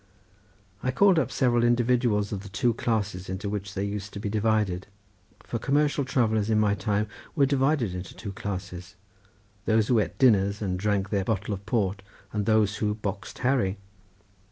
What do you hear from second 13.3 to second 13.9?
Harry."